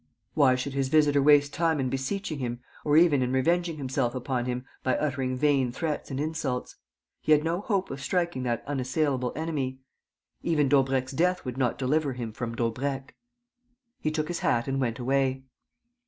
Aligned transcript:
Why 0.33 0.55
should 0.55 0.73
his 0.73 0.87
visitor 0.89 1.21
waste 1.21 1.53
time 1.53 1.79
in 1.79 1.87
beseeching 1.87 2.39
him 2.39 2.61
or 2.83 2.97
even 2.97 3.21
in 3.21 3.31
revenging 3.31 3.77
himself 3.77 4.15
upon 4.15 4.45
him 4.45 4.65
by 4.81 4.97
uttering 4.97 5.37
vain 5.37 5.71
threats 5.71 6.09
and 6.09 6.19
insults? 6.19 6.77
He 7.19 7.33
had 7.33 7.43
no 7.43 7.59
hope 7.61 7.91
of 7.91 8.01
striking 8.01 8.41
that 8.41 8.63
unassailable 8.65 9.31
enemy. 9.35 9.77
Even 10.41 10.67
Daubrecq's 10.69 11.11
death 11.13 11.45
would 11.45 11.59
not 11.59 11.77
deliver 11.77 12.13
him 12.13 12.33
from 12.33 12.55
Daubrecq. 12.55 13.13
He 13.99 14.09
took 14.09 14.27
his 14.27 14.39
hat 14.39 14.67
and 14.67 14.81
went 14.81 14.97
away. 14.97 15.43